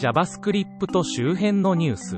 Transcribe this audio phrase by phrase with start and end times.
[0.00, 2.16] JavaScript 周辺のニュース。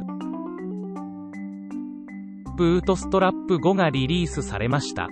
[2.57, 5.09] ブートストラップ5がリリースされました。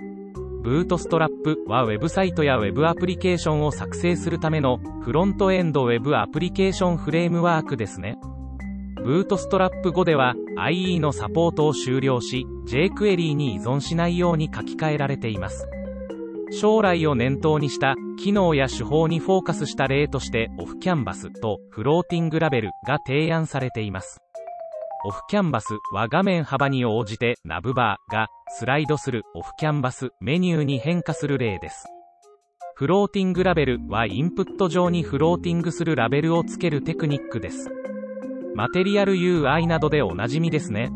[0.63, 8.17] ブートストラップはウェブサイトやウェブアプリケーションを作成するためのフロントエンドウェブアプリケーションフレームワークですね。
[9.03, 15.67] ブートストラップ5では IE のサポートを終了し jQuery に依存しないように書き換えられています。
[16.51, 24.19] 将来を念頭にした機能や手法にフォーカスした例としてオフキャンバスとフローティングラベルが提案されています。
[25.03, 31.87] オフキャンバスは画面幅に応じてナブバーがスライドするオフキャンバスメニューに変化する例です。
[32.75, 37.71] フローティングラベルはインプット上にフローティングするラベルをつけるテクニックです。
[38.55, 40.91] マテリアル UI などでおなじみですね。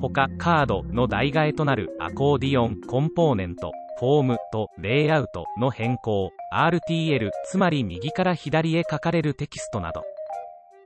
[0.00, 3.72] 他カードの代替えとなるアコーディオンコンポーネント。
[4.04, 10.02] フォームとレイアウトの変更 RTL つまり右から左へ書かれるテキストなど。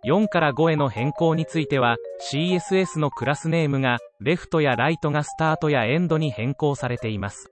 [0.04, 1.96] 4から5への変更については
[2.32, 7.50] CSS のクラスネームがレフトやライトがスタートやエンドに変更されています。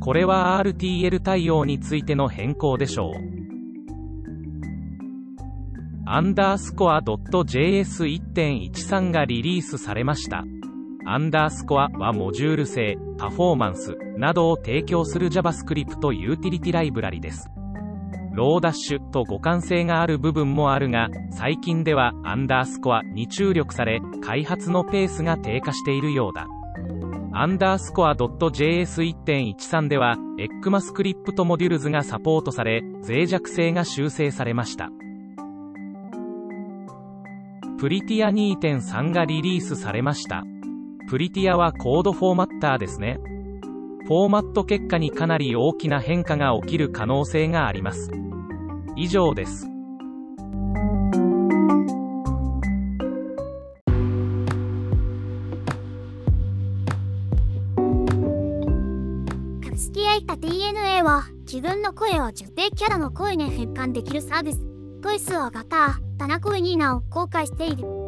[0.00, 3.14] これは RTL 対応についての変更でしょう。
[6.04, 10.44] アンダースコア .js1.13 がリリースされました。
[11.06, 17.50] アンダースコアはモジュール性、パフォーマンスなどを提供する JavaScript ユーティリティライブラリです。
[18.32, 26.46] Lodash と互換性がある部分もあるが、最近では Underscore に注力され、開発のペースが低下しているようだ。
[27.32, 34.90] Underscore.js 1.13 では、 ECMAScript Modules がサポートされ、脆弱性が修正されました。
[37.78, 40.44] Prettier 2.3がリリースされました。
[41.06, 43.18] Prettier はコードフォーマッターですね。
[44.06, 48.10] フォーマット結果にかなり大きな変化が起きる可能性があります。
[48.96, 49.66] 以上です。
[59.62, 64.60] 株式会社 DNA は自分の声を受定キャラの声に変換できるサービス、
[65.02, 68.03] トイスを型、棚声ニーナを公開している。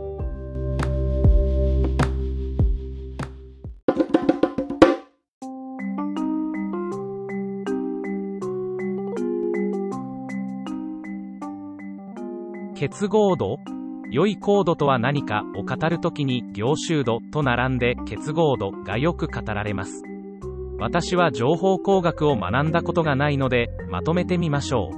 [12.88, 13.58] 結合度？
[14.12, 20.04] 良いコードとは何かを語るときに凝集度と並んで結合度がよく語られます。
[20.78, 24.96] 私は情報工学を学んだことがないのでまとめてみましょう。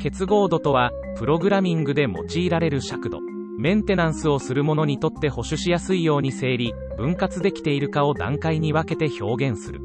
[0.00, 3.20] 結合度とはプログラミングで用いられる尺度。
[3.60, 9.80] メンテナンスをする者にとって保守しやすいように整理分割できているかを段階に分けて表現する。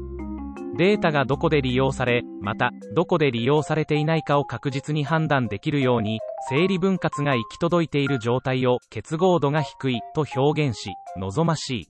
[0.78, 6.20] データがどこで利用され、また、どこで利用されていないかを確実に判断できるように、
[6.50, 11.88] 整理分割が行き届いている状態を結合度が低いと表現し、望ましい。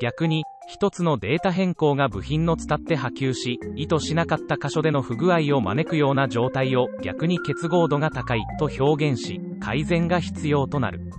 [0.00, 11.10] 逆に、一つのデータ変更が部品の伝って波及し、意図しなかった箇所での不具合を招くような状態を逆に結合度が高いと表現し、改善が必要となる。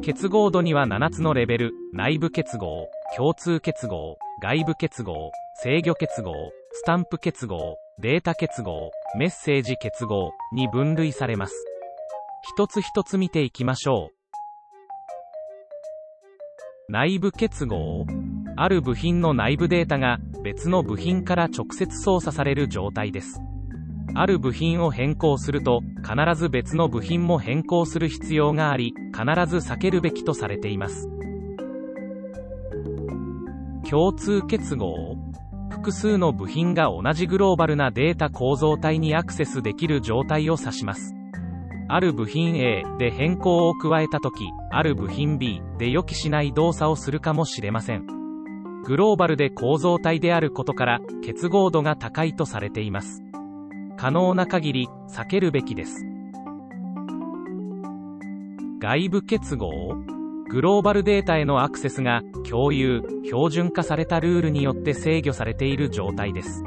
[0.00, 5.32] 結合度には7つのレベル、内部結合、共通結合、外部結合、
[5.62, 6.32] 制御結合、
[6.72, 11.54] スタンプ結合、データ結合、メッセージ結合に分類されます。
[12.42, 14.18] 一つ一つ見ていきましょう。
[16.90, 18.06] 内部結合
[18.56, 23.40] ある部品の内部データが別の部品から直接操作される状態です。
[24.14, 31.08] ある部品を変更すると必ず別の部品も変更する必要があり必ず避けるべきとされています
[33.88, 35.16] 共通結合？
[35.70, 41.14] 複数の部品が同じグローバルなデータ構造体にアクセスできる状態を指します。
[41.88, 48.06] ある部品 A で変更を加えたとき、ある部品 B で予期しない動作をするかもしれません。
[48.84, 53.22] グローバルで構造体であることから結合度が高いとされています。
[53.98, 56.06] 可能な限り避けるべきです。
[58.80, 59.96] 外部結合？
[60.48, 66.62] グローバルデータへのアクセスが共有、標準化されたルールによって制御されている状態です。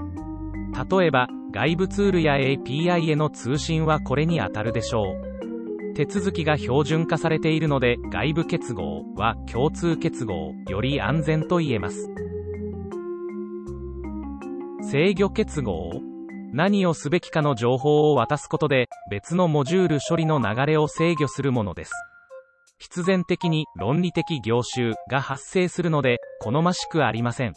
[0.99, 5.93] 例えば、外部ツールや API への通信はこれにあたるでしょう。
[5.93, 12.09] 手続きが標準化されているので、外部結合は共通結合より安全と言えます。
[14.81, 16.10] 制御結合？
[16.53, 21.91] 何をすべきかの情報を渡すことで、別のモジュール処理の流れを制御するものです。
[22.77, 27.53] 必然的に論理的業種が発生するので好ましくありません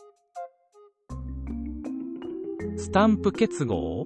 [2.76, 4.04] スタンプ結合？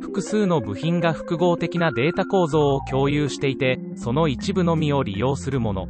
[0.00, 5.86] 複数の部品が複合的なデータ構造を共有していて、その一部のみを利用するもの。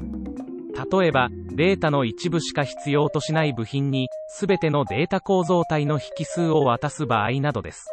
[1.00, 7.86] 例えば、データの一部しか必要としない部品に、すべてのデータ構造体の引数を渡す場合などです。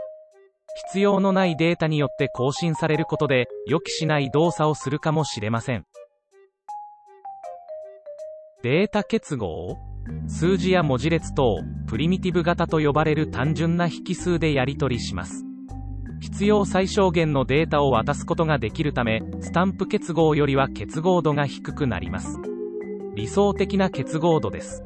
[0.76, 5.86] 必要のないデータによって更新されることで、予期しない動作をするかもしれません。
[8.64, 9.78] データ結合？
[10.28, 15.46] 数字や文字列等、プリミティブ型と呼ばれる単純な引数でやり取りします。
[16.22, 22.40] 必要最小限のデータを渡すことができるため、スタンプ結合よりは結合度が低くなります。
[23.16, 24.84] 理想的な結合度です。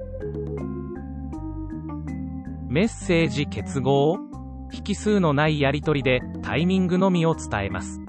[2.68, 4.27] メッセージ結合？
[4.72, 8.02] 引数のないやり取りでタイミングのみを伝えます。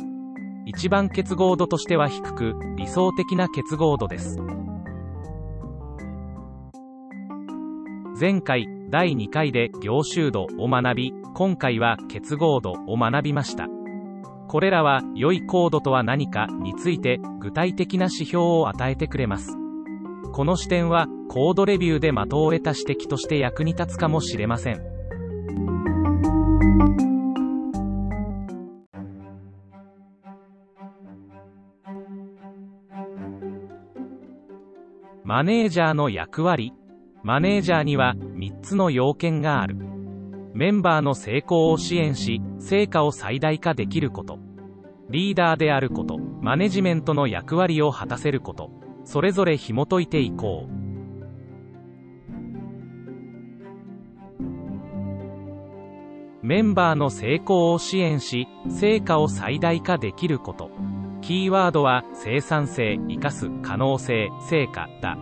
[0.66, 4.38] 一番結合度としては低く、理想的な結合度です。
[8.20, 13.68] 前回、第2回で行集度を学び、今回は結合度を学びました。
[14.48, 19.56] これらは良いコードとは何かについて具体的な指標を与えてくれます。
[20.32, 24.97] この視点はコードレビューで的を得た指摘として役に立つかもしれません。
[35.24, 36.72] マネージャーの役割
[37.22, 39.76] マネージャーには3つの要件がある。
[40.54, 44.38] メンバーの成功を支援し、成果を最大化できること。
[45.10, 48.70] リーダーであること、マネジメントの役割を果たせること。
[49.04, 50.77] それぞれ紐解いていこう。
[56.48, 60.70] メンバーの成功を支援し、成果を最大化できること。
[61.20, 65.18] キーワードは生産性、生かす、可能性、成果だ。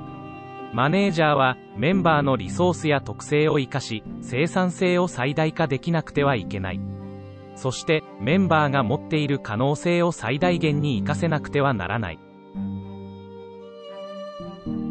[0.73, 6.81] マネージャーはメンバーのリソースや特性を生かし、生産性を最大化できなくてはいけない。
[7.57, 12.21] そしてメンバーが持っている可能性を最大限に活かせなくてはならない。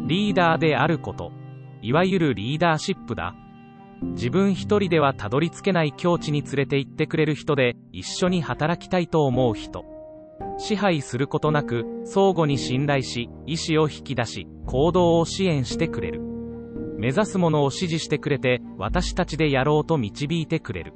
[0.06, 1.32] リーダーであること。
[1.80, 3.34] いわゆるリーダーシップだ。
[4.02, 9.84] 自分一人ではたどり着けない境地に連れて行ってくれる人で、一緒に働きたいと思う人。
[10.58, 16.20] 支配することなく、相互に信頼し、意思を引き出し、行動を支援してくれる。
[16.98, 20.94] 目指すものを指示してくれて、私たちでやろうと導いてくれる。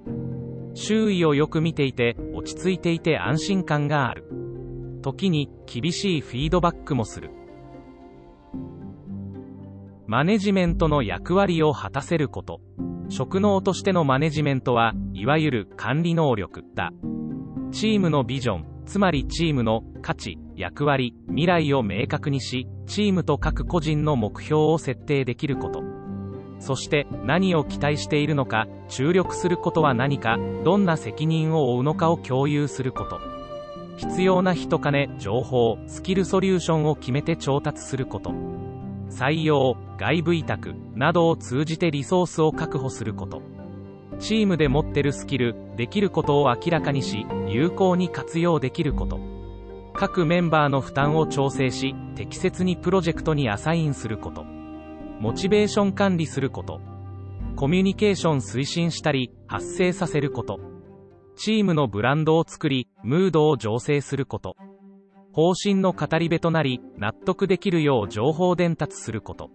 [0.74, 4.24] 周囲をよく見ていて、落ち着いていて安心感がある。
[5.02, 7.30] 時に、厳しいフィードバックもする。
[10.06, 12.60] マネジメントの役割を果たせること。
[13.10, 16.92] 職能としてのマネジメントは、いわゆる管理能力だ。
[17.72, 25.82] チームのビジョン、つまりチームの価値、役割、未来を明確にし、チームと各個人の目標を設定できること。
[26.60, 33.18] そして何を期待しているのか、注力することは何か、どんな責任を負うのかを共有すること。
[33.96, 38.59] 必要な人金、情報、スキルソリューションを決めて調達すること。
[39.10, 43.42] 採用、外部委託などを通じてリソースを確保すること。
[44.18, 49.18] チームで持ってるスキル、できることを明らかにし、有効に活用できること。
[49.94, 54.44] 各メンバーの負担を調整し、適切にプロジェクトにアサインすること。
[55.20, 56.80] モチベーション管理すること。
[57.56, 60.60] コミュニケーション推進したり、発生させること。
[61.36, 64.56] チームのブランドを作り、ムードを醸成すること。
[65.40, 69.50] 方針の語り部となり、納得できるよう情報伝達すること。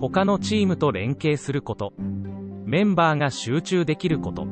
[0.00, 1.92] 他のチームと連携すること。
[2.64, 4.46] メンバーが集中できること。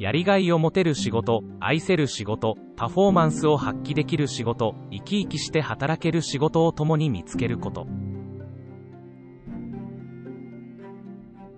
[0.00, 7.86] やりがいを持てる仕事、愛せる仕事、パフォーマンスを発揮できる仕事、生き生きして働ける仕事を共に見つけること。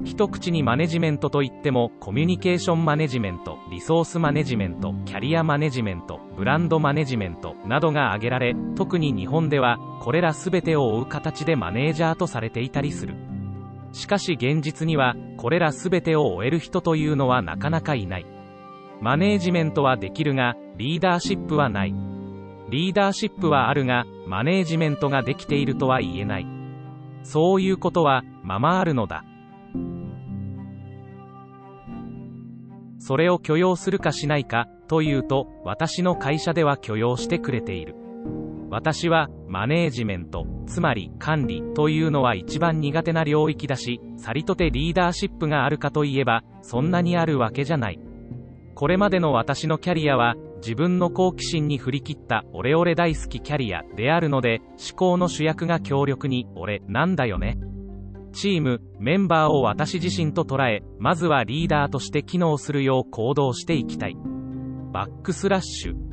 [0.05, 13.15] 一口にマネジメントといっても、コミュニケーションマネジメント、リソースマネジメント、キャリアマネジメント、ブランドマネジメントなどが挙げられ、特に日本では、これら全てを追う形でマネージャーとされていたりする。
[13.93, 18.27] しかし現実には、これら全てを終える人というのはなかなかいない。
[19.01, 21.95] マネージメントはできるが、リーダーシップはない。
[22.71, 26.47] リーダーシップはあるが、マネージメントができているとは言えない。
[27.25, 29.25] そういうことは、ままあるのだ。
[32.99, 37.95] それを許容するかしないか、というと、私の会社では許容してくれている。
[38.71, 48.01] 私は、マネージメント、つまり管理というのは一番苦手な領域だし、さりとてリーダーシップがあるかといえば、そんなにあるわけじゃない。
[48.75, 57.59] これまでの私のキャリアは、自分の好奇心に振り切ったオレオレ大好きキャリアであるので、思考の主役が強力に、俺、なんだよね？
[58.33, 64.17] チーム、メンバーを私自身と捉え、まずはリーダーとして機能するよう行動していきたい。
[64.93, 66.09] バックスラッシュ。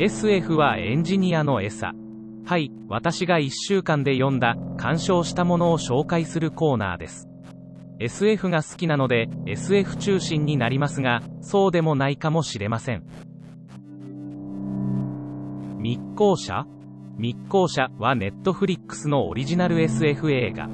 [0.00, 1.92] SF はエンジニアの餌。
[2.44, 7.28] はい、私が1週間で読んだ、鑑賞したものを紹介するコーナーです。
[8.00, 13.04] SF が好きなので、SF 中心になりますが、そうでもないかもしれません。
[15.78, 16.66] 密航者？
[17.16, 20.68] 密航者はネットフリックスのオリジナル SF 映画。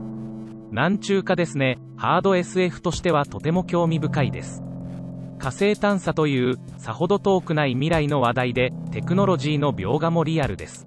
[0.70, 4.64] なんちゅうかですね、ハード SF としてはとても興味深いです。
[5.44, 10.86] 火星探査というさほど遠くない未来の話題でテクノロジーの描画もリアルです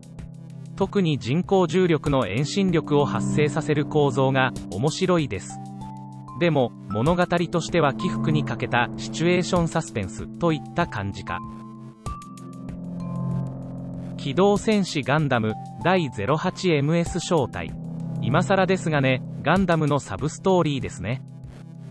[0.75, 5.59] 特に人工重力の遠心力を発生させる構造が面白いです
[6.39, 11.39] でも物語としては起伏に欠けたシチュエーションサスペンスといった感じか。
[14.17, 15.53] 機動戦士ガンダム
[15.83, 17.73] 第 08MS 正体。
[18.21, 21.23] 今更ですがねガンダムのサブストーリーですね。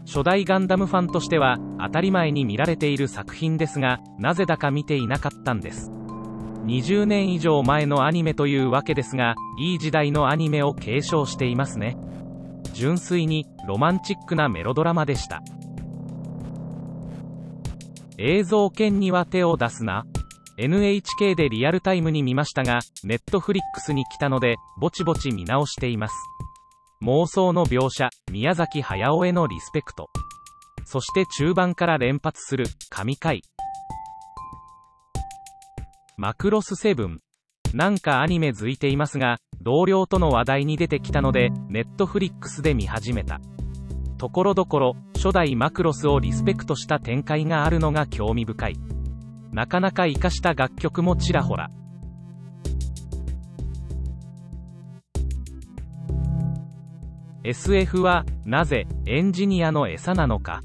[0.06, 5.90] 初代ガンダムファンとしては当たり前に見られている作品ですがなぜだか見ていなかったんです。
[6.66, 11.96] 20年以上前のアニメというわけですがいい時代のアニメを継承していますね。
[12.76, 15.42] 純粋にロマンチックなメロドラマでした。
[18.18, 20.04] 映像権には手を出すな。
[20.58, 26.14] NHK でリアルタイムに見ましたがネットフリックスに来たのでぼちぼち見直しています。
[27.02, 30.10] 妄想の描写宮崎駿へのリスペクト。
[30.84, 33.42] そして中盤から連発する神回。
[36.18, 37.20] マクロスセブン。
[37.76, 43.38] なんかアニメづいていますが同僚との話題に出てきたのでネットフリックスで見始めた。
[44.16, 48.76] ところどころ初代マクロスをリスペクトした展開があるのが興味深い。
[49.52, 51.70] なかなか活かした楽曲もちらほら。
[57.44, 60.62] SF はなぜエンジニアの餌なのか。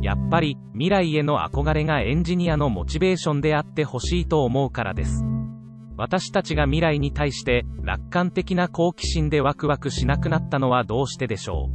[0.00, 5.33] やっぱり未来への憧れがエンジニアのモチベーションであってほしいと思うからです。
[5.96, 11.70] 私たちが未来に対して楽観的な好奇心でワクワクしなくなったのはどうしてでしょ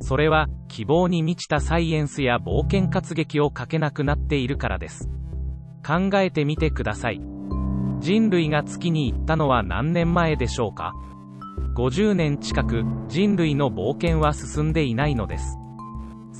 [0.00, 0.04] う？
[0.04, 5.08] それは希望に満ちたサイエンスや冒険活劇を書けなくなっているからです。
[5.84, 7.20] 考えてみてください。
[8.00, 10.94] 人類が月に行ったのは何年前でしょうか
[11.76, 15.57] ？50年近く人類の冒険は進んでいないのです。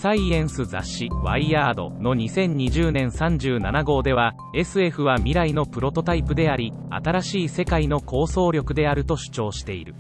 [0.00, 9.97] サイエンス雑誌「ワイヤード」の2020年37号では SF は未来のプロトタイプであり新しい世界の構想力であると主張している。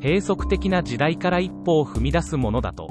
[0.00, 2.86] 閉塞的な時代から一歩を踏み出すものだと。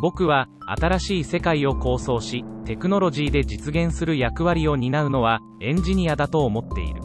[0.00, 0.46] 僕は
[0.80, 7.02] 新しい世界を構想しテクノロジーで実現する役割を担うのはエンジニアだと思っている。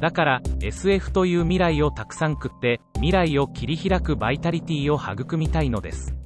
[0.00, 6.16] だから SF という未来をたくさん食って未来を切り開くバイタリティを育みたいのです。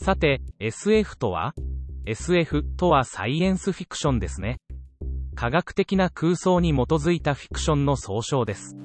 [0.00, 1.54] さて SF とは
[2.06, 4.58] ？SF とはサイエンスフィクションですね。
[5.34, 8.76] 科学的な空想に基づいたフィクションの総称です。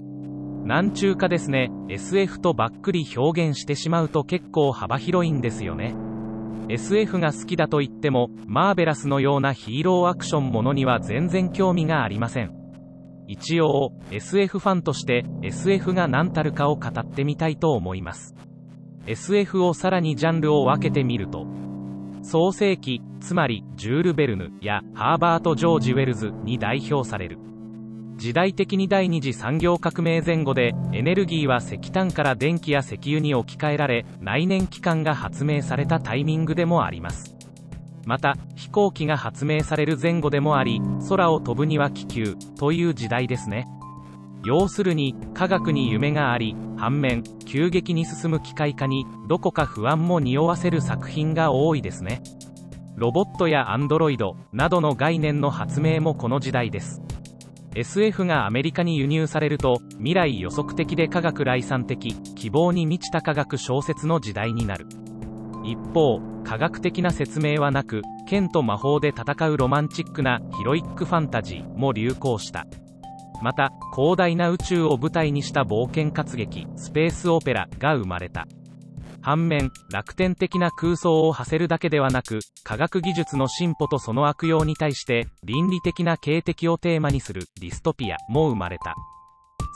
[0.65, 5.95] なんちゅうかですね SF とばっくり表現してしまうと結構幅広いんですよね。
[6.67, 12.51] SF が好きだと言ってもマーベラスのようなヒーローアクションものには全然興味がありません。
[13.27, 18.33] 一応 SF ファンとして SF が何たるかを語ってみたいと思います。
[19.05, 21.45] SF をさらにジャンルを分けてみると
[22.23, 27.37] 創世記つまりジュール・ベルヌやハーバート・ジョージ・ウェルズに代表される。
[28.15, 37.35] 時代的に第二次産業革命前後でエネルギーは石炭から電気や石油に置き換えられ内燃機関が発明されたタイミングでもあります。
[38.05, 43.67] また飛行機が発明される前後でもあり空を飛ぶには気球という時代ですね。
[44.45, 52.21] 要するに科学に夢があり反面急激に進む機械化にどこか不安も匂わせる作品が多いですね。
[52.97, 57.01] ロボットやアンドロイドなどの概念の発明もこの時代です。
[57.73, 64.85] SF がアメリカに輸入されると未来予測的で科学来産的希望に満ちた科学小説の時代になる。
[65.63, 72.67] 一方科学的な説明はなく剣と魔法で戦うロマンチックなヒロイックファンタジーも流行した。
[73.43, 78.47] また広大な宇宙を舞台にした冒険活劇スペースオペラが生まれた。
[79.21, 88.95] 反面楽天的な空想を馳せるだけではなく科学技術の進歩とその悪用に対して倫理的な警笛をテーマにするディストピアも生まれた。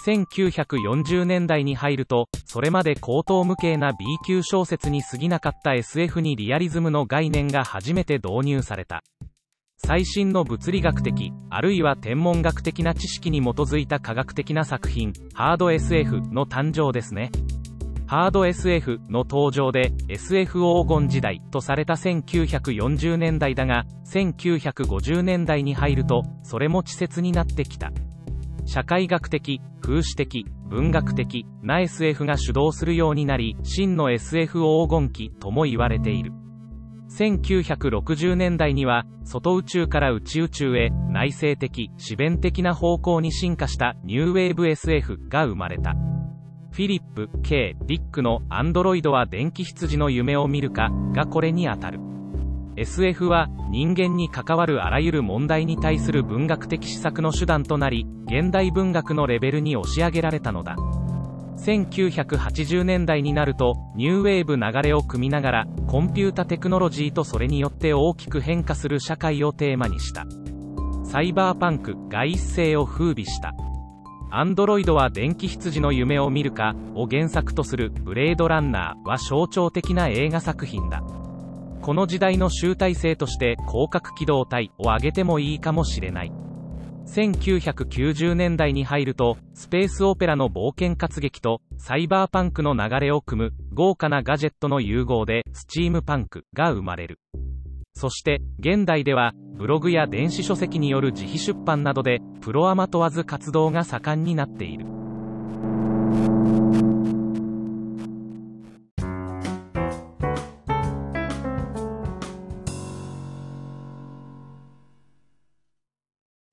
[0.05, 9.03] 1940年代に入るとそれまで高等無形な B 級小説に過ぎなかった SF にリアリズムの概念が初めて導入された。
[9.87, 17.31] 最新の物理学的、あるいは天文学的な知識に基づいた科学的な作品、ハード SF の誕生ですね。
[18.05, 27.91] ハード SF の登場で SF 黄金時代とされた1940年代だが、1950年代に入ると、それも稚拙になってきた。
[28.65, 36.33] 社会学的、風刺的、文学的な SF が主導するようになり、真の SF 黄金期とも言われている。
[37.09, 45.95] 1960年代には、外宇宙から内宇宙へ内省的、自弁的な方向に進化したニューウェーブ SF が生まれた。
[46.71, 51.99] フィリップ、K、ディックのアンドロイドは電気羊の夢を見るかがこれにあたる。
[52.75, 60.75] SF は人間に関わるあらゆる問題に対する文学的施策の手段となり、現代文学のレベルに押し上げられたのだ。
[61.57, 70.25] 1980年代になると、ニューウェーブ流れを組みながら、コンピュータテクノロジーとそれによって大きく変化する社会をテーマにした。
[71.03, 73.53] サイバーパンクが一世を風靡した。
[74.29, 81.01] アンドロイドは電気羊の夢を見るかを原作とするブレードランナーは象徴的な映画作品だ。
[81.81, 86.46] この時代の集大成として広角機動隊を挙げてもいいかもしれない。
[87.07, 97.19] 1990年代に入ると、スペースオペラの冒険活劇とサイバーパンクの流れを組む豪華なガジェットの融合でスチームパンクが生まれる。
[97.93, 104.85] そして、現代では、ブログや電子書籍による自費出版などで、プロアマ問わず活動が盛んになっている。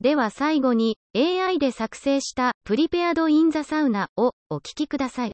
[0.05, 5.33] では最後に AI で作成したプリペアドインザサウナをお聴きください。